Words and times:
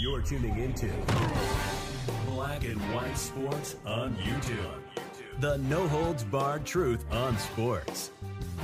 You're 0.00 0.22
tuning 0.22 0.58
into 0.58 0.88
Black 2.30 2.64
and 2.64 2.80
White 2.94 3.18
Sports 3.18 3.76
on 3.84 4.16
YouTube. 4.16 4.80
The 5.40 5.58
no 5.58 5.86
holds 5.86 6.24
barred 6.24 6.64
truth 6.64 7.04
on 7.12 7.36
sports. 7.38 8.10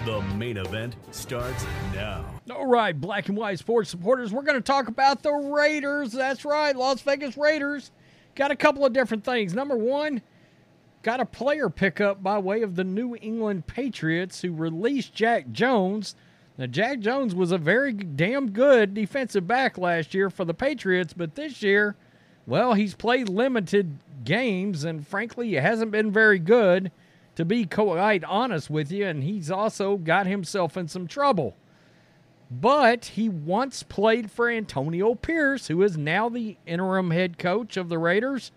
The 0.06 0.22
main 0.36 0.56
event 0.56 0.96
starts 1.10 1.66
now. 1.92 2.24
All 2.50 2.66
right, 2.66 2.98
black 2.98 3.28
and 3.28 3.36
white 3.36 3.58
sports 3.58 3.90
supporters, 3.90 4.32
we're 4.32 4.42
going 4.42 4.56
to 4.56 4.62
talk 4.62 4.88
about 4.88 5.22
the 5.22 5.32
Raiders. 5.32 6.12
That's 6.12 6.44
right, 6.44 6.74
Las 6.74 7.02
Vegas 7.02 7.36
Raiders. 7.36 7.90
Got 8.34 8.50
a 8.50 8.56
couple 8.56 8.86
of 8.86 8.92
different 8.92 9.24
things. 9.24 9.54
Number 9.54 9.76
one, 9.76 10.22
got 11.02 11.20
a 11.20 11.26
player 11.26 11.68
pickup 11.68 12.22
by 12.22 12.38
way 12.38 12.62
of 12.62 12.76
the 12.76 12.84
New 12.84 13.16
England 13.16 13.66
Patriots 13.66 14.40
who 14.42 14.52
released 14.52 15.14
Jack 15.14 15.52
Jones. 15.52 16.16
Now, 16.56 16.66
Jack 16.66 17.00
Jones 17.00 17.34
was 17.34 17.50
a 17.50 17.58
very 17.58 17.92
damn 17.92 18.50
good 18.50 18.94
defensive 18.94 19.46
back 19.46 19.76
last 19.76 20.14
year 20.14 20.30
for 20.30 20.44
the 20.44 20.54
Patriots, 20.54 21.12
but 21.12 21.34
this 21.34 21.62
year, 21.62 21.96
well, 22.46 22.74
he's 22.74 22.94
played 22.94 23.28
limited 23.28 23.98
games, 24.24 24.84
and 24.84 25.06
frankly, 25.06 25.48
he 25.48 25.54
hasn't 25.54 25.90
been 25.90 26.12
very 26.12 26.38
good, 26.38 26.92
to 27.34 27.44
be 27.44 27.64
quite 27.66 28.22
honest 28.22 28.70
with 28.70 28.92
you, 28.92 29.04
and 29.04 29.24
he's 29.24 29.50
also 29.50 29.96
got 29.96 30.26
himself 30.26 30.76
in 30.76 30.86
some 30.86 31.08
trouble. 31.08 31.56
But 32.50 33.06
he 33.06 33.28
once 33.28 33.82
played 33.82 34.30
for 34.30 34.48
Antonio 34.48 35.16
Pierce, 35.16 35.66
who 35.66 35.82
is 35.82 35.98
now 35.98 36.28
the 36.28 36.56
interim 36.66 37.10
head 37.10 37.36
coach 37.36 37.76
of 37.76 37.88
the 37.88 37.98
Raiders. 37.98 38.52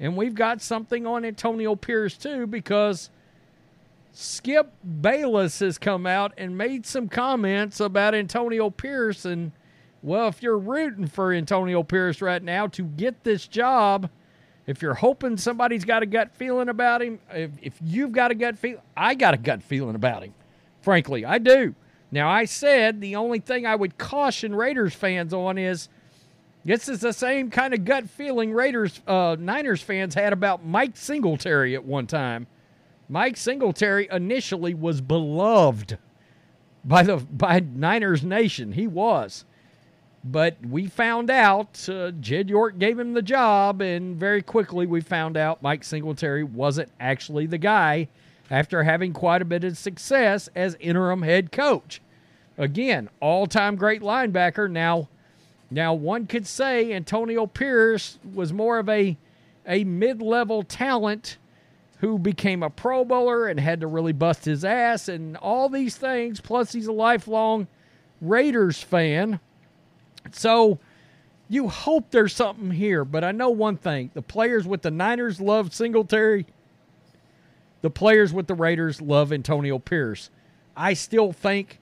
And 0.00 0.16
we've 0.16 0.34
got 0.34 0.60
something 0.60 1.06
on 1.06 1.24
Antonio 1.24 1.76
Pierce, 1.76 2.16
too, 2.16 2.46
because 2.46 3.10
Skip 4.18 4.72
Bayless 5.02 5.58
has 5.58 5.76
come 5.76 6.06
out 6.06 6.32
and 6.38 6.56
made 6.56 6.86
some 6.86 7.06
comments 7.06 7.80
about 7.80 8.14
Antonio 8.14 8.70
Pierce. 8.70 9.26
And, 9.26 9.52
well, 10.00 10.28
if 10.28 10.42
you're 10.42 10.56
rooting 10.56 11.06
for 11.06 11.34
Antonio 11.34 11.82
Pierce 11.82 12.22
right 12.22 12.42
now 12.42 12.66
to 12.68 12.84
get 12.84 13.24
this 13.24 13.46
job, 13.46 14.08
if 14.66 14.80
you're 14.80 14.94
hoping 14.94 15.36
somebody's 15.36 15.84
got 15.84 16.02
a 16.02 16.06
gut 16.06 16.34
feeling 16.34 16.70
about 16.70 17.02
him, 17.02 17.18
if, 17.30 17.50
if 17.60 17.74
you've 17.82 18.12
got 18.12 18.30
a 18.30 18.34
gut 18.34 18.58
feel, 18.58 18.82
I 18.96 19.16
got 19.16 19.34
a 19.34 19.36
gut 19.36 19.62
feeling 19.62 19.94
about 19.94 20.22
him. 20.22 20.32
Frankly, 20.80 21.26
I 21.26 21.36
do. 21.36 21.74
Now, 22.10 22.30
I 22.30 22.46
said 22.46 23.02
the 23.02 23.16
only 23.16 23.40
thing 23.40 23.66
I 23.66 23.76
would 23.76 23.98
caution 23.98 24.54
Raiders 24.54 24.94
fans 24.94 25.34
on 25.34 25.58
is 25.58 25.90
this 26.64 26.88
is 26.88 27.00
the 27.00 27.12
same 27.12 27.50
kind 27.50 27.74
of 27.74 27.84
gut 27.84 28.08
feeling 28.08 28.54
Raiders, 28.54 28.98
uh, 29.06 29.36
Niners 29.38 29.82
fans 29.82 30.14
had 30.14 30.32
about 30.32 30.64
Mike 30.64 30.96
Singletary 30.96 31.74
at 31.74 31.84
one 31.84 32.06
time. 32.06 32.46
Mike 33.08 33.36
Singletary 33.36 34.08
initially 34.10 34.74
was 34.74 35.00
beloved 35.00 35.98
by 36.84 37.02
the 37.02 37.16
by 37.16 37.60
Niners 37.60 38.24
Nation. 38.24 38.72
He 38.72 38.86
was. 38.86 39.44
But 40.24 40.56
we 40.66 40.88
found 40.88 41.30
out 41.30 41.88
uh, 41.88 42.10
Jed 42.10 42.48
York 42.48 42.78
gave 42.78 42.98
him 42.98 43.14
the 43.14 43.22
job, 43.22 43.80
and 43.80 44.16
very 44.16 44.42
quickly 44.42 44.84
we 44.84 45.00
found 45.00 45.36
out 45.36 45.62
Mike 45.62 45.84
Singletary 45.84 46.42
wasn't 46.42 46.90
actually 46.98 47.46
the 47.46 47.58
guy 47.58 48.08
after 48.50 48.82
having 48.82 49.12
quite 49.12 49.42
a 49.42 49.44
bit 49.44 49.62
of 49.62 49.78
success 49.78 50.48
as 50.56 50.76
interim 50.80 51.22
head 51.22 51.52
coach. 51.52 52.00
Again, 52.58 53.08
all-time 53.20 53.76
great 53.76 54.02
linebacker. 54.02 54.68
Now, 54.68 55.08
now 55.70 55.94
one 55.94 56.26
could 56.26 56.46
say 56.46 56.92
Antonio 56.92 57.46
Pierce 57.46 58.18
was 58.34 58.52
more 58.52 58.78
of 58.78 58.88
a 58.88 59.16
a 59.64 59.84
mid-level 59.84 60.62
talent 60.62 61.38
who 61.98 62.18
became 62.18 62.62
a 62.62 62.70
Pro 62.70 63.04
Bowler 63.04 63.46
and 63.46 63.58
had 63.58 63.80
to 63.80 63.86
really 63.86 64.12
bust 64.12 64.44
his 64.44 64.64
ass 64.64 65.08
and 65.08 65.36
all 65.38 65.68
these 65.68 65.96
things. 65.96 66.40
Plus, 66.40 66.72
he's 66.72 66.86
a 66.86 66.92
lifelong 66.92 67.66
Raiders 68.20 68.82
fan. 68.82 69.40
So 70.32 70.78
you 71.48 71.68
hope 71.68 72.10
there's 72.10 72.34
something 72.34 72.70
here, 72.70 73.04
but 73.04 73.24
I 73.24 73.32
know 73.32 73.50
one 73.50 73.76
thing: 73.76 74.10
the 74.14 74.22
players 74.22 74.66
with 74.66 74.82
the 74.82 74.90
Niners 74.90 75.40
love 75.40 75.72
Singletary. 75.72 76.46
The 77.82 77.90
players 77.90 78.32
with 78.32 78.46
the 78.46 78.54
Raiders 78.54 79.00
love 79.00 79.32
Antonio 79.32 79.78
Pierce. 79.78 80.30
I 80.76 80.94
still 80.94 81.32
think 81.32 81.80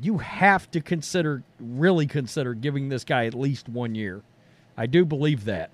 you 0.00 0.18
have 0.18 0.70
to 0.72 0.80
consider, 0.80 1.42
really 1.58 2.06
consider, 2.06 2.54
giving 2.54 2.88
this 2.88 3.04
guy 3.04 3.26
at 3.26 3.34
least 3.34 3.68
one 3.68 3.94
year. 3.94 4.22
I 4.76 4.86
do 4.86 5.04
believe 5.04 5.46
that. 5.46 5.70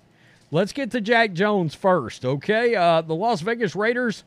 Let's 0.53 0.71
get 0.71 0.91
to 0.91 1.01
Jack 1.01 1.33
Jones 1.33 1.73
first, 1.73 2.23
okay? 2.23 2.75
Uh, 2.75 3.01
the 3.01 3.15
Las 3.15 3.41
Vegas 3.41 3.75
Raiders 3.75 4.23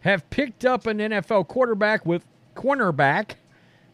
have 0.00 0.28
picked 0.28 0.66
up 0.66 0.86
an 0.86 0.98
NFL 0.98 1.48
quarterback 1.48 2.04
with 2.04 2.22
cornerback 2.54 3.36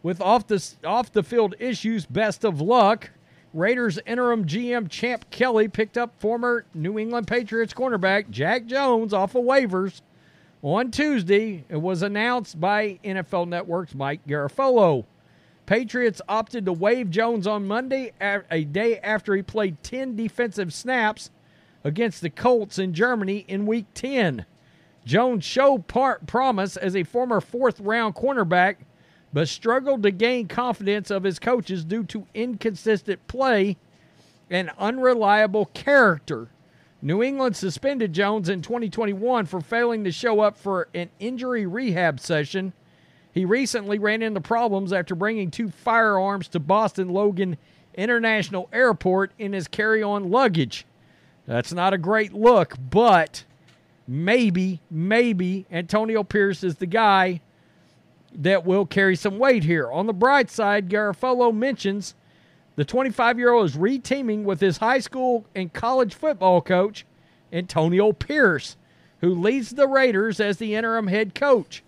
with 0.03 0.19
off 0.19 0.47
the 0.47 0.61
off 0.83 1.13
the 1.13 1.23
field 1.23 1.55
issues. 1.59 2.05
Best 2.05 2.43
of 2.43 2.59
luck. 2.59 3.11
Raiders 3.53 3.97
interim 4.05 4.43
GM 4.43 4.89
Champ 4.89 5.29
Kelly 5.29 5.69
picked 5.69 5.97
up 5.97 6.13
former 6.19 6.65
New 6.73 6.99
England 6.99 7.27
Patriots 7.27 7.73
cornerback 7.73 8.29
Jack 8.29 8.65
Jones 8.65 9.13
off 9.13 9.35
of 9.35 9.45
waivers 9.45 10.01
on 10.61 10.91
Tuesday. 10.91 11.63
It 11.69 11.81
was 11.81 12.01
announced 12.01 12.59
by 12.59 12.99
NFL 13.01 13.47
Network's 13.47 13.95
Mike 13.95 14.27
Garafolo. 14.27 15.05
Patriots 15.65 16.21
opted 16.27 16.65
to 16.65 16.73
waive 16.73 17.09
Jones 17.09 17.47
on 17.47 17.65
Monday, 17.65 18.11
a 18.19 18.65
day 18.65 18.99
after 18.99 19.33
he 19.33 19.41
played 19.41 19.81
10 19.83 20.17
defensive 20.17 20.73
snaps 20.73 21.29
against 21.83 22.21
the 22.21 22.29
Colts 22.29 22.77
in 22.77 22.93
Germany 22.93 23.45
in 23.47 23.65
Week 23.65 23.85
10. 23.93 24.45
Jones 25.05 25.43
showed 25.43 25.87
part 25.87 26.27
promise 26.27 26.77
as 26.77 26.95
a 26.95 27.03
former 27.03 27.41
fourth 27.41 27.79
round 27.79 28.15
cornerback, 28.15 28.77
but 29.33 29.47
struggled 29.47 30.03
to 30.03 30.11
gain 30.11 30.47
confidence 30.47 31.09
of 31.09 31.23
his 31.23 31.39
coaches 31.39 31.83
due 31.83 32.03
to 32.03 32.27
inconsistent 32.33 33.25
play 33.27 33.77
and 34.49 34.69
unreliable 34.77 35.65
character. 35.67 36.49
New 37.01 37.23
England 37.23 37.55
suspended 37.55 38.13
Jones 38.13 38.47
in 38.47 38.61
2021 38.61 39.47
for 39.47 39.59
failing 39.59 40.03
to 40.03 40.11
show 40.11 40.41
up 40.41 40.55
for 40.55 40.87
an 40.93 41.09
injury 41.19 41.65
rehab 41.65 42.19
session. 42.19 42.73
He 43.33 43.43
recently 43.43 43.97
ran 43.97 44.21
into 44.21 44.41
problems 44.41 44.93
after 44.93 45.15
bringing 45.15 45.49
two 45.49 45.69
firearms 45.69 46.47
to 46.49 46.59
Boston 46.59 47.09
Logan 47.09 47.57
International 47.95 48.69
Airport 48.71 49.31
in 49.39 49.53
his 49.53 49.67
carry 49.67 50.03
on 50.03 50.29
luggage. 50.29 50.85
That's 51.51 51.73
not 51.73 51.93
a 51.93 51.97
great 51.97 52.31
look, 52.31 52.75
but 52.89 53.43
maybe, 54.07 54.79
maybe 54.89 55.65
Antonio 55.69 56.23
Pierce 56.23 56.63
is 56.63 56.75
the 56.75 56.85
guy 56.85 57.41
that 58.33 58.65
will 58.65 58.85
carry 58.85 59.17
some 59.17 59.37
weight 59.37 59.65
here. 59.65 59.91
On 59.91 60.07
the 60.07 60.13
bright 60.13 60.49
side, 60.49 60.87
Garafolo 60.87 61.53
mentions 61.53 62.15
the 62.77 62.85
25 62.85 63.37
year 63.37 63.51
old 63.51 63.65
is 63.65 63.75
reteaming 63.75 64.43
with 64.43 64.61
his 64.61 64.77
high 64.77 64.99
school 64.99 65.45
and 65.53 65.73
college 65.73 66.13
football 66.13 66.61
coach, 66.61 67.05
Antonio 67.51 68.13
Pierce, 68.13 68.77
who 69.19 69.35
leads 69.35 69.71
the 69.71 69.89
Raiders 69.89 70.39
as 70.39 70.55
the 70.55 70.73
interim 70.75 71.07
head 71.07 71.35
coach. 71.35 71.83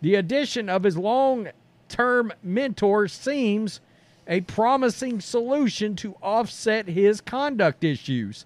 The 0.00 0.16
addition 0.16 0.68
of 0.68 0.82
his 0.82 0.96
long 0.96 1.50
term 1.88 2.32
mentor 2.42 3.06
seems 3.06 3.80
a 4.26 4.40
promising 4.40 5.20
solution 5.20 5.94
to 5.94 6.16
offset 6.20 6.88
his 6.88 7.20
conduct 7.20 7.84
issues. 7.84 8.44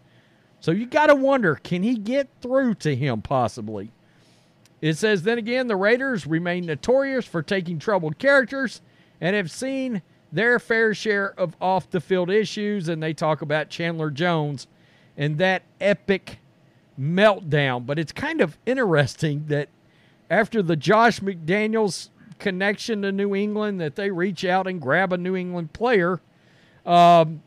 So 0.60 0.70
you 0.72 0.86
got 0.86 1.06
to 1.06 1.14
wonder 1.14 1.54
can 1.56 1.82
he 1.82 1.96
get 1.96 2.28
through 2.40 2.74
to 2.76 2.94
him 2.94 3.22
possibly? 3.22 3.90
It 4.80 4.96
says, 4.96 5.22
then 5.22 5.38
again, 5.38 5.66
the 5.66 5.76
Raiders 5.76 6.26
remain 6.26 6.66
notorious 6.66 7.24
for 7.24 7.42
taking 7.42 7.78
troubled 7.78 8.18
characters 8.18 8.80
and 9.20 9.34
have 9.34 9.50
seen 9.50 10.02
their 10.30 10.58
fair 10.58 10.94
share 10.94 11.34
of 11.38 11.56
off 11.60 11.90
the 11.90 12.00
field 12.00 12.30
issues, 12.30 12.88
and 12.88 13.02
they 13.02 13.12
talk 13.12 13.42
about 13.42 13.70
Chandler 13.70 14.10
Jones 14.10 14.68
and 15.16 15.38
that 15.38 15.62
epic 15.80 16.38
meltdown. 17.00 17.86
But 17.86 17.98
it's 17.98 18.12
kind 18.12 18.40
of 18.40 18.56
interesting 18.66 19.46
that 19.48 19.68
after 20.30 20.62
the 20.62 20.76
Josh 20.76 21.20
McDaniels 21.20 22.10
connection 22.38 23.02
to 23.02 23.10
New 23.10 23.34
England, 23.34 23.80
that 23.80 23.96
they 23.96 24.10
reach 24.10 24.44
out 24.44 24.66
and 24.66 24.80
grab 24.80 25.12
a 25.12 25.18
New 25.18 25.34
England 25.34 25.72
player. 25.72 26.20
Um, 26.86 27.42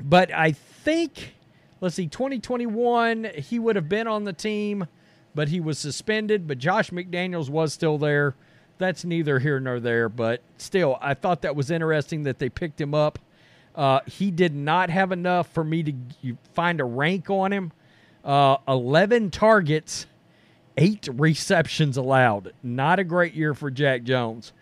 but 0.00 0.32
I 0.32 0.52
think, 0.52 1.34
let's 1.82 1.96
see, 1.96 2.06
2021, 2.06 3.28
he 3.36 3.58
would 3.58 3.76
have 3.76 3.90
been 3.90 4.06
on 4.06 4.24
the 4.24 4.32
team, 4.32 4.86
but 5.34 5.48
he 5.48 5.60
was 5.60 5.78
suspended. 5.78 6.48
But 6.48 6.56
Josh 6.56 6.90
McDaniels 6.90 7.50
was 7.50 7.74
still 7.74 7.98
there. 7.98 8.34
That's 8.78 9.04
neither 9.04 9.40
here 9.40 9.60
nor 9.60 9.80
there. 9.80 10.08
But 10.08 10.40
still, 10.56 10.96
I 11.02 11.12
thought 11.12 11.42
that 11.42 11.54
was 11.54 11.70
interesting 11.70 12.22
that 12.22 12.38
they 12.38 12.48
picked 12.48 12.80
him 12.80 12.94
up. 12.94 13.18
Uh, 13.74 14.00
he 14.06 14.30
did 14.30 14.54
not 14.54 14.88
have 14.88 15.12
enough 15.12 15.48
for 15.48 15.64
me 15.64 15.82
to 15.82 16.36
find 16.54 16.80
a 16.80 16.84
rank 16.84 17.28
on 17.28 17.52
him. 17.52 17.72
Uh, 18.24 18.56
11 18.68 19.30
targets, 19.30 20.06
eight 20.78 21.08
receptions 21.12 21.96
allowed. 21.96 22.52
Not 22.62 23.00
a 23.00 23.04
great 23.04 23.34
year 23.34 23.54
for 23.54 23.70
Jack 23.70 24.04
Jones. 24.04 24.52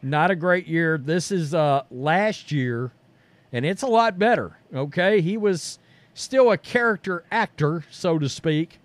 Not 0.00 0.30
a 0.30 0.36
great 0.36 0.68
year. 0.68 0.96
This 0.96 1.32
is 1.32 1.52
uh, 1.52 1.82
last 1.90 2.52
year 2.52 2.92
and 3.52 3.64
it's 3.64 3.82
a 3.82 3.86
lot 3.86 4.18
better. 4.18 4.58
Okay, 4.74 5.20
he 5.20 5.36
was 5.36 5.78
still 6.18 6.50
a 6.50 6.58
character 6.58 7.24
actor, 7.30 7.84
so 7.90 8.18
to 8.18 8.28
speak, 8.28 8.80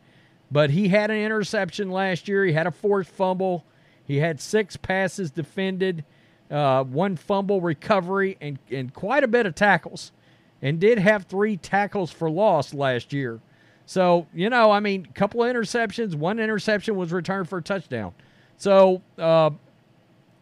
but 0.51 0.69
he 0.69 0.89
had 0.89 1.09
an 1.09 1.17
interception 1.17 1.89
last 1.89 2.27
year. 2.27 2.45
He 2.45 2.53
had 2.53 2.67
a 2.67 2.71
forced 2.71 3.09
fumble. 3.09 3.65
He 4.05 4.17
had 4.17 4.39
six 4.39 4.77
passes 4.77 5.31
defended, 5.31 6.05
uh, 6.51 6.83
one 6.83 7.15
fumble 7.15 7.59
recovery, 7.59 8.37
and 8.39 8.59
and 8.69 8.93
quite 8.93 9.23
a 9.23 9.27
bit 9.27 9.45
of 9.45 9.55
tackles, 9.55 10.11
and 10.61 10.79
did 10.79 10.99
have 10.99 11.25
three 11.25 11.57
tackles 11.57 12.11
for 12.11 12.29
loss 12.29 12.73
last 12.73 13.11
year. 13.11 13.39
So 13.85 14.27
you 14.33 14.49
know, 14.49 14.71
I 14.71 14.79
mean, 14.79 15.07
a 15.09 15.13
couple 15.13 15.43
of 15.43 15.53
interceptions. 15.53 16.15
One 16.15 16.39
interception 16.39 16.95
was 16.95 17.11
returned 17.11 17.49
for 17.49 17.57
a 17.57 17.63
touchdown. 17.63 18.13
So 18.57 19.01
uh, 19.17 19.49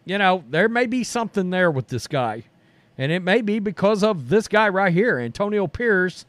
you 0.04 0.18
know, 0.18 0.44
there 0.50 0.68
may 0.68 0.88
be 0.88 1.04
something 1.04 1.52
there 1.52 1.72
with 1.72 1.88
this 1.88 2.08
guy. 2.08 2.44
And 2.98 3.12
it 3.12 3.22
may 3.22 3.42
be 3.42 3.60
because 3.60 4.04
of 4.04 4.30
this 4.30 4.48
guy 4.48 4.68
right 4.70 4.94
here, 4.94 5.18
Antonio 5.18 5.66
Pierce, 5.66 6.26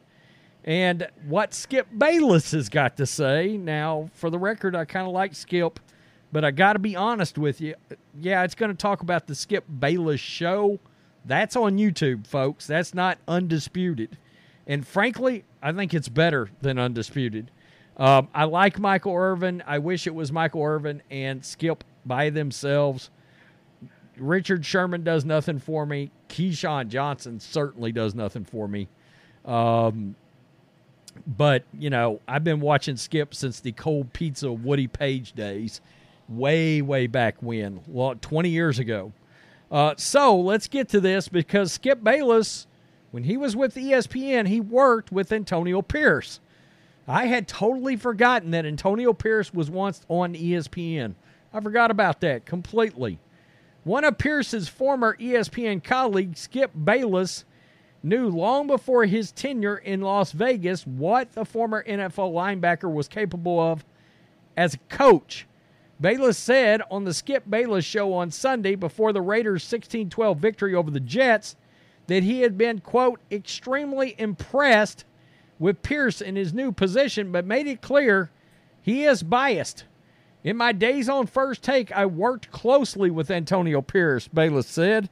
and 0.63 1.07
what 1.27 1.53
Skip 1.53 1.87
Bayless 1.97 2.51
has 2.51 2.69
got 2.69 2.97
to 2.97 3.05
say. 3.05 3.57
Now, 3.57 4.09
for 4.13 4.29
the 4.29 4.39
record, 4.39 4.75
I 4.75 4.85
kind 4.85 5.05
of 5.05 5.13
like 5.13 5.35
Skip, 5.35 5.79
but 6.31 6.45
I 6.45 6.51
got 6.51 6.73
to 6.73 6.79
be 6.79 6.95
honest 6.95 7.37
with 7.37 7.61
you. 7.61 7.75
Yeah, 8.19 8.43
it's 8.43 8.55
going 8.55 8.71
to 8.71 8.77
talk 8.77 9.01
about 9.01 9.27
the 9.27 9.35
Skip 9.35 9.65
Bayless 9.79 10.21
show. 10.21 10.79
That's 11.25 11.55
on 11.55 11.77
YouTube, 11.77 12.27
folks. 12.27 12.67
That's 12.67 12.93
not 12.93 13.17
undisputed. 13.27 14.17
And 14.67 14.85
frankly, 14.85 15.43
I 15.61 15.71
think 15.71 15.93
it's 15.93 16.09
better 16.09 16.49
than 16.61 16.79
undisputed. 16.79 17.51
Um, 17.97 18.27
I 18.33 18.45
like 18.45 18.79
Michael 18.79 19.15
Irvin. 19.15 19.63
I 19.67 19.79
wish 19.79 20.07
it 20.07 20.15
was 20.15 20.31
Michael 20.31 20.63
Irvin 20.63 21.01
and 21.11 21.43
Skip 21.45 21.83
by 22.05 22.29
themselves. 22.29 23.09
Richard 24.17 24.65
Sherman 24.65 25.03
does 25.03 25.25
nothing 25.25 25.59
for 25.59 25.85
me. 25.85 26.11
Keyshawn 26.29 26.87
Johnson 26.87 27.39
certainly 27.39 27.91
does 27.91 28.15
nothing 28.15 28.45
for 28.45 28.67
me. 28.67 28.87
Um, 29.45 30.15
but, 31.25 31.63
you 31.77 31.89
know, 31.89 32.19
I've 32.27 32.43
been 32.43 32.59
watching 32.59 32.97
Skip 32.97 33.33
since 33.33 33.59
the 33.59 33.71
cold 33.71 34.13
pizza 34.13 34.51
Woody 34.51 34.87
Paige 34.87 35.33
days, 35.33 35.81
way, 36.27 36.81
way 36.81 37.07
back 37.07 37.41
when, 37.41 37.81
well, 37.87 38.15
20 38.19 38.49
years 38.49 38.79
ago. 38.79 39.13
Uh, 39.71 39.95
so 39.97 40.39
let's 40.39 40.67
get 40.67 40.89
to 40.89 40.99
this 40.99 41.27
because 41.27 41.73
Skip 41.73 42.03
Bayless, 42.03 42.67
when 43.11 43.23
he 43.23 43.37
was 43.37 43.55
with 43.55 43.75
ESPN, 43.75 44.47
he 44.47 44.59
worked 44.59 45.11
with 45.11 45.31
Antonio 45.31 45.81
Pierce. 45.81 46.39
I 47.07 47.25
had 47.25 47.47
totally 47.47 47.95
forgotten 47.95 48.51
that 48.51 48.65
Antonio 48.65 49.13
Pierce 49.13 49.53
was 49.53 49.69
once 49.69 50.05
on 50.07 50.35
ESPN. 50.35 51.15
I 51.53 51.59
forgot 51.59 51.91
about 51.91 52.21
that 52.21 52.45
completely. 52.45 53.19
One 53.83 54.05
of 54.05 54.17
Pierce's 54.17 54.69
former 54.69 55.17
ESPN 55.17 55.83
colleagues, 55.83 56.39
Skip 56.39 56.71
Bayless, 56.73 57.43
knew 58.03 58.27
long 58.27 58.67
before 58.67 59.05
his 59.05 59.31
tenure 59.31 59.77
in 59.77 60.01
Las 60.01 60.33
Vegas 60.33 60.85
what 60.85 61.31
the 61.31 61.45
former 61.45 61.83
NFL 61.83 62.33
linebacker 62.33 62.91
was 62.91 63.07
capable 63.07 63.59
of 63.59 63.85
as 64.57 64.75
a 64.75 64.79
coach. 64.89 65.47
Bayless 65.99 66.37
said 66.37 66.81
on 66.91 67.05
the 67.05 67.13
Skip 67.13 67.49
Bayless 67.49 67.85
show 67.85 68.13
on 68.13 68.29
Sunday 68.29 68.75
before 68.75 69.13
the 69.13 69.21
Raiders' 69.21 69.63
16 69.63 70.09
12 70.09 70.37
victory 70.37 70.75
over 70.75 70.91
the 70.91 70.99
Jets 70.99 71.55
that 72.07 72.23
he 72.23 72.41
had 72.41 72.57
been, 72.57 72.79
quote, 72.79 73.21
extremely 73.31 74.15
impressed 74.17 75.05
with 75.59 75.81
Pierce 75.81 76.19
in 76.19 76.35
his 76.35 76.53
new 76.53 76.73
position, 76.73 77.31
but 77.31 77.45
made 77.45 77.67
it 77.67 77.81
clear 77.81 78.29
he 78.81 79.05
is 79.05 79.23
biased. 79.23 79.85
In 80.43 80.57
my 80.57 80.73
days 80.73 81.07
on 81.07 81.25
first 81.25 81.63
take, 81.63 81.89
I 81.93 82.05
worked 82.05 82.51
closely 82.51 83.09
with 83.09 83.31
Antonio 83.31 83.81
Pierce, 83.81 84.27
Bayless 84.27 84.67
said. 84.67 85.09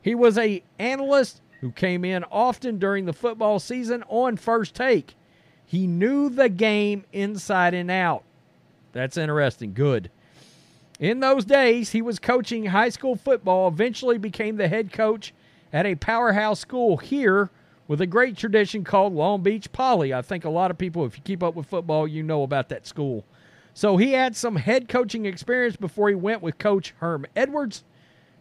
He 0.00 0.14
was 0.14 0.38
a 0.38 0.62
analyst 0.78 1.42
who 1.62 1.70
came 1.70 2.04
in 2.04 2.24
often 2.24 2.78
during 2.78 3.06
the 3.06 3.12
football 3.12 3.58
season 3.58 4.04
on 4.08 4.36
first 4.36 4.74
take. 4.74 5.14
He 5.64 5.86
knew 5.86 6.28
the 6.28 6.50
game 6.50 7.04
inside 7.12 7.72
and 7.72 7.90
out. 7.90 8.24
That's 8.92 9.16
interesting. 9.16 9.72
Good. 9.72 10.10
In 10.98 11.20
those 11.20 11.44
days, 11.44 11.90
he 11.90 12.02
was 12.02 12.18
coaching 12.18 12.66
high 12.66 12.90
school 12.90 13.16
football, 13.16 13.68
eventually 13.68 14.18
became 14.18 14.56
the 14.56 14.68
head 14.68 14.92
coach 14.92 15.32
at 15.72 15.86
a 15.86 15.94
powerhouse 15.94 16.60
school 16.60 16.98
here 16.98 17.48
with 17.88 18.00
a 18.00 18.06
great 18.06 18.36
tradition 18.36 18.84
called 18.84 19.14
Long 19.14 19.42
Beach 19.42 19.70
Poly. 19.72 20.12
I 20.12 20.20
think 20.20 20.44
a 20.44 20.50
lot 20.50 20.70
of 20.70 20.78
people, 20.78 21.06
if 21.06 21.16
you 21.16 21.22
keep 21.22 21.42
up 21.42 21.54
with 21.54 21.66
football, 21.66 22.06
you 22.06 22.22
know 22.22 22.42
about 22.42 22.68
that 22.70 22.86
school. 22.86 23.24
So 23.72 23.96
he 23.96 24.12
had 24.12 24.36
some 24.36 24.56
head 24.56 24.88
coaching 24.88 25.26
experience 25.26 25.76
before 25.76 26.08
he 26.08 26.14
went 26.14 26.42
with 26.42 26.58
Coach 26.58 26.92
Herm 26.98 27.24
Edwards 27.34 27.84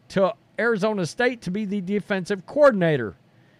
to 0.09 0.33
Arizona 0.59 1.05
State 1.05 1.41
to 1.41 1.51
be 1.51 1.65
the 1.65 1.81
defensive 1.81 2.45
coordinator. 2.45 3.15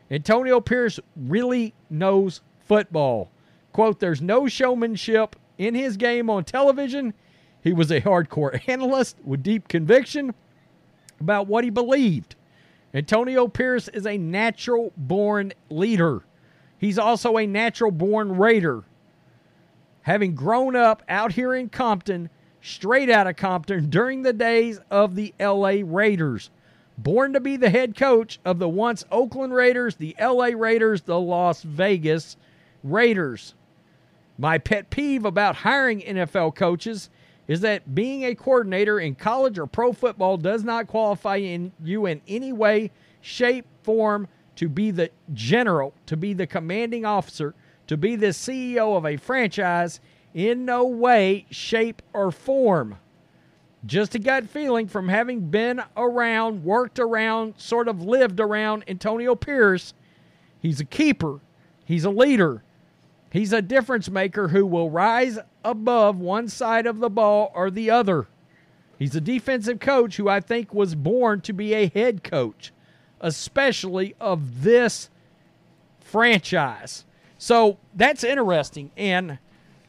Antonio 0.10 0.60
Pierce 0.60 1.00
really 1.16 1.74
knows 1.90 2.42
football. 2.60 3.30
Quote, 3.74 4.00
there's 4.00 4.22
no 4.22 4.48
showmanship 4.48 5.36
in 5.58 5.76
his 5.76 5.98
game 5.98 6.30
on 6.30 6.44
television. 6.44 7.14
He 7.64 7.74
was 7.74 7.92
a 7.92 8.02
hardcore 8.02 8.62
analyst 8.68 9.18
with 9.24 9.44
deep 9.44 9.68
conviction 9.68 10.34
about 11.20 11.48
what 11.48 11.64
he 11.64 11.70
believed. 11.70 12.36
Antonio 12.94 13.48
Pierce 13.48 13.88
is 13.88 14.06
a 14.06 14.18
natural 14.18 14.92
born 14.98 15.54
leader. 15.70 16.24
He's 16.78 17.00
also 17.00 17.38
a 17.38 17.48
natural 17.48 17.92
born 17.92 18.38
Raider 18.38 18.84
having 20.04 20.36
grown 20.36 20.75
up 20.75 21.04
out 21.08 21.34
here 21.34 21.54
in 21.54 21.70
Compton, 21.70 22.30
straight 22.62 23.10
out 23.10 23.27
of 23.27 23.36
Compton 23.36 23.89
during 23.89 24.22
the 24.22 24.34
days 24.34 24.80
of 24.89 25.15
the 25.15 25.34
LA 25.39 25.82
Raiders. 25.84 26.50
Born 27.03 27.34
to 27.34 27.39
be 27.39 27.58
the 27.58 27.70
head 27.70 27.96
coach 27.96 28.39
of 28.46 28.60
the 28.60 28.70
once 28.70 29.05
Oakland 29.12 29.53
Raiders, 29.53 29.96
the 29.96 30.15
LA 30.20 30.50
Raiders, 30.55 31.01
the 31.01 31.20
Las 31.20 31.63
Vegas 31.63 32.38
Raiders. 32.84 33.55
My 34.38 34.58
pet 34.58 34.89
peeve 34.89 35.25
about 35.25 35.58
hiring 35.58 36.01
NFL 36.01 36.55
coaches 36.55 37.10
is 37.48 37.62
that 37.62 37.96
being 37.96 38.24
a 38.24 38.36
coordinator 38.36 39.00
in 39.00 39.15
college 39.15 39.58
or 39.58 39.67
pro 39.67 39.93
football 39.93 40.38
does 40.38 40.63
not 40.63 40.88
qualify 40.88 41.38
in 41.38 41.72
you 41.84 42.05
in 42.05 42.22
any 42.27 42.53
way, 42.53 42.91
shape, 43.20 43.65
form 43.84 44.27
to 44.55 44.70
be 44.70 44.91
the 44.91 45.10
general, 45.34 45.93
to 46.05 46.15
be 46.15 46.34
the 46.34 46.48
commanding 46.48 47.05
officer 47.05 47.55
to 47.91 47.98
be 47.98 48.15
the 48.15 48.27
CEO 48.27 48.96
of 48.96 49.05
a 49.05 49.17
franchise 49.17 50.00
in 50.34 50.63
no 50.63 50.86
way, 50.86 51.46
shape, 51.50 52.01
or 52.13 52.31
form. 52.31 52.98
Just 53.86 54.14
a 54.14 54.20
gut 54.20 54.48
feeling 54.48 54.88
from 54.88 55.10
having 55.10 55.50
been 55.50 55.82
around, 55.98 56.64
worked 56.64 57.00
around, 57.00 57.56
sort 57.58 57.88
of 57.88 58.04
lived 58.04 58.40
around 58.40 58.84
Antonio 58.88 59.34
Pierce. 59.36 59.94
He's 60.60 60.80
a 60.80 60.86
keeper, 60.86 61.40
he's 61.84 62.06
a 62.06 62.12
leader, 62.12 62.64
he's 63.32 63.54
a 63.54 63.62
difference 63.62 64.10
maker 64.10 64.50
who 64.50 64.66
will 64.66 64.92
rise 64.92 65.40
above 65.64 66.18
one 66.18 66.48
side 66.48 66.86
of 66.86 67.00
the 67.00 67.10
ball 67.10 67.52
or 67.56 67.72
the 67.72 67.90
other. 67.90 68.28
He's 69.00 69.16
a 69.16 69.22
defensive 69.22 69.80
coach 69.80 70.18
who 70.18 70.30
I 70.30 70.42
think 70.42 70.76
was 70.76 70.94
born 70.94 71.42
to 71.42 71.54
be 71.54 71.74
a 71.74 71.88
head 71.88 72.24
coach, 72.24 72.72
especially 73.20 74.14
of 74.20 74.62
this 74.62 75.10
franchise. 76.00 77.04
So 77.40 77.80
that's 77.96 78.24
interesting. 78.24 78.92
And 78.96 79.40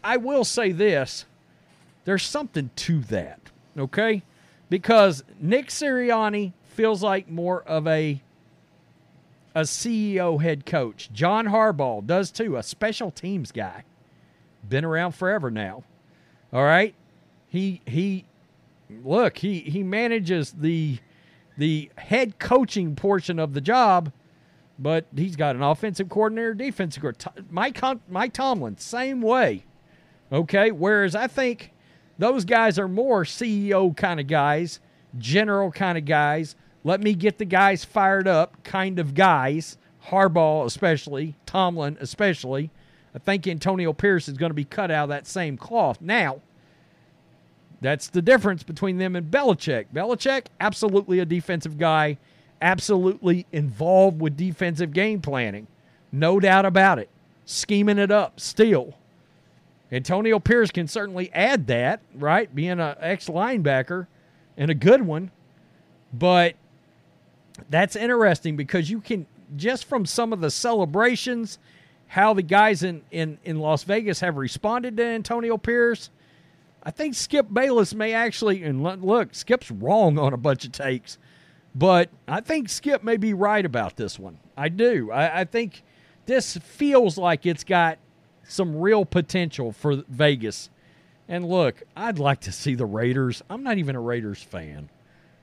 I 0.03 0.17
will 0.17 0.45
say 0.45 0.73
this 0.73 1.27
there's 2.07 2.23
something 2.23 2.71
to 2.75 3.01
that, 3.01 3.52
okay? 3.79 4.23
Because 4.69 5.25
Nick 5.41 5.69
Sirianni 5.69 6.53
feels 6.65 7.03
like 7.03 7.29
more 7.29 7.63
of 7.63 7.87
a 7.87 8.21
a 9.55 9.61
CEO 9.63 10.41
head 10.41 10.65
coach. 10.65 11.11
John 11.13 11.47
Harbaugh 11.49 12.07
does 12.07 12.31
too, 12.31 12.57
a 12.57 12.63
special 12.63 13.11
teams 13.11 13.53
guy. 13.53 13.85
Been 14.67 14.85
around 14.85 15.13
forever 15.13 15.51
now. 15.51 15.85
All 16.53 16.65
right? 16.65 16.95
He 17.49 17.83
he 17.87 18.25
look, 19.05 19.39
he 19.39 19.61
he 19.61 19.83
manages 19.83 20.53
the 20.53 20.99
the 21.59 21.91
head 21.99 22.39
coaching 22.39 22.95
portion 22.95 23.39
of 23.39 23.53
the 23.53 23.61
job, 23.61 24.11
but 24.79 25.05
he's 25.15 25.37
got 25.37 25.55
an 25.55 25.63
offensive 25.63 26.09
coordinator, 26.09 26.55
defensive 26.55 27.03
coordinator. 27.03 27.45
Mike, 27.51 27.79
Mike 28.09 28.33
Tomlin, 28.33 28.79
same 28.79 29.21
way. 29.21 29.65
Okay. 30.33 30.71
Whereas 30.71 31.15
I 31.15 31.27
think 31.27 31.73
those 32.19 32.45
guys 32.45 32.79
are 32.79 32.89
more 32.89 33.25
CEO 33.25 33.97
kind 33.97 34.21
of 34.21 34.27
guys, 34.27 34.81
general 35.19 35.71
kind 35.71 35.99
of 35.99 36.05
guys. 36.05 36.57
Let 36.85 37.01
me 37.01 37.15
get 37.15 37.39
the 37.39 37.45
guys 37.45 37.85
fired 37.85 38.29
up 38.29 38.63
kind 38.65 38.99
of 38.99 39.15
guys. 39.15 39.79
Harbaugh, 40.07 40.67
especially, 40.67 41.37
Tomlin, 41.47 41.97
especially. 42.01 42.71
I 43.15 43.19
think 43.19 43.47
Antonio 43.47 43.93
Pierce 43.93 44.29
is 44.29 44.37
going 44.37 44.51
to 44.51 44.55
be 44.55 44.65
cut 44.65 44.91
out 44.91 45.05
of 45.05 45.09
that 45.11 45.27
same 45.27 45.57
cloth. 45.57 46.01
Now, 46.01 46.41
that's 47.81 48.09
the 48.09 48.23
difference 48.23 48.63
between 48.63 48.99
them 48.99 49.17
and 49.17 49.31
Belichick. 49.31 49.87
Belichick, 49.95 50.47
absolutely 50.61 51.19
a 51.19 51.25
defensive 51.25 51.79
guy, 51.79 52.17
absolutely 52.61 53.47
involved 53.53 54.21
with 54.21 54.37
defensive 54.37 54.93
game 54.93 55.21
planning. 55.21 55.67
No 56.11 56.41
doubt 56.41 56.65
about 56.65 56.99
it. 56.99 57.09
Scheming 57.45 57.99
it 57.99 58.11
up 58.11 58.39
still. 58.39 58.95
Antonio 59.93 60.39
Pierce 60.39 60.71
can 60.71 60.89
certainly 60.89 61.31
add 61.35 61.67
that, 61.67 62.01
right? 62.15 62.53
Being 62.53 62.81
an 62.81 62.97
ex 62.99 63.29
linebacker 63.29 64.07
and 64.57 64.71
a 64.71 64.75
good 64.75 65.03
one. 65.03 65.31
But 66.13 66.55
that's 67.69 67.95
interesting 67.95 68.57
because 68.57 68.91
you 68.91 69.03
can, 69.03 69.27
just 69.55 69.85
from 69.85 70.07
some 70.07 70.33
of 70.33 70.41
the 70.41 70.51
celebrations, 70.51 71.59
how 72.09 72.33
the 72.33 72.43
guys 72.43 72.83
in, 72.83 73.03
in, 73.11 73.39
in 73.45 73.59
Las 73.59 73.85
Vegas 73.85 74.21
have 74.21 74.37
responded 74.37 74.97
to 74.97 75.05
Antonio 75.05 75.59
Pierce. 75.59 76.11
I 76.83 76.91
think 76.91 77.15
Skip 77.15 77.53
Bayless 77.53 77.95
may 77.95 78.13
actually, 78.13 78.63
and 78.65 78.83
look, 78.83 79.35
Skip's 79.35 79.71
wrong 79.71 80.19
on 80.19 80.33
a 80.33 80.37
bunch 80.39 80.65
of 80.65 80.73
takes, 80.73 81.17
but 81.75 82.11
I 82.27 82.41
think 82.41 82.69
Skip 82.69 83.05
may 83.05 83.17
be 83.17 83.35
right 83.35 83.65
about 83.65 83.97
this 83.97 84.19
one. 84.19 84.39
I 84.57 84.69
do. 84.69 85.11
I, 85.11 85.41
I 85.41 85.45
think 85.45 85.83
this 86.27 86.57
feels 86.57 87.17
like 87.17 87.47
it's 87.47 87.65
got 87.65 87.99
some 88.45 88.77
real 88.77 89.05
potential 89.05 89.73
for 89.73 90.03
Vegas. 90.09 90.71
And 91.29 91.49
look, 91.49 91.83
I'd 91.97 92.19
like 92.19 92.41
to 92.43 92.53
see 92.53 92.75
the 92.75 92.87
Raiders. 92.87 93.43
I'm 93.49 93.63
not 93.63 93.79
even 93.79 93.97
a 93.97 94.01
Raiders 94.01 94.43
fan, 94.43 94.91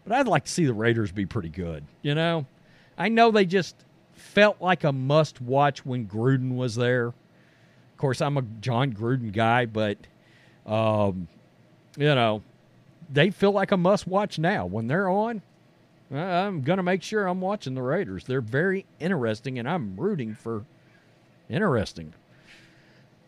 but 0.06 0.13
I'd 0.15 0.27
like 0.27 0.46
to 0.46 0.51
see 0.51 0.65
the 0.65 0.74
Raiders 0.74 1.12
be 1.12 1.25
pretty 1.25 1.50
good. 1.50 1.86
You 2.01 2.15
know, 2.15 2.46
I 2.98 3.10
know 3.10 3.32
they 3.32 3.46
just 3.46 3.75
felt 4.13 4.62
like 4.62 4.84
a 4.84 4.91
must 4.91 5.41
watch 5.41 5.86
when 5.86 6.08
Gruden 6.08 6.56
was 6.56 6.75
there. 6.75 7.08
Of 7.08 7.98
course, 7.98 8.22
I'm 8.22 8.38
a 8.38 8.44
Jon 8.62 8.94
Gruden 8.94 9.32
guy, 9.32 9.65
but, 9.65 9.98
um, 10.65 11.27
you 11.98 12.13
know, 12.13 12.44
they 13.12 13.32
feel 13.32 13.51
like 13.51 13.72
a 13.72 13.77
must 13.77 14.08
watch 14.08 14.38
now. 14.38 14.65
When 14.65 14.88
they're 14.88 15.10
on, 15.10 15.41
I'm 16.12 16.62
going 16.62 16.77
to 16.77 16.84
make 16.84 17.03
sure 17.03 17.27
I'm 17.27 17.41
watching 17.41 17.74
the 17.74 17.82
Raiders. 17.82 18.25
They're 18.25 18.41
very 18.41 18.86
interesting, 19.00 19.60
and 19.60 19.68
I'm 19.68 19.96
rooting 19.96 20.36
for 20.36 20.65
interesting. 21.50 22.13